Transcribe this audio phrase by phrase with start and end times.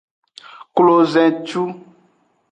[0.75, 1.63] Klozincu.